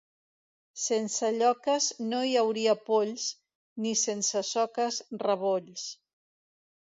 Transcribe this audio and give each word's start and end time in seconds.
Sense 0.83 1.27
lloques 1.35 1.89
no 2.13 2.21
hi 2.29 2.31
hauria 2.41 2.73
polls, 2.87 3.27
ni 3.85 3.93
sense 4.05 4.43
soques, 4.53 4.97
rebolls. 5.27 5.85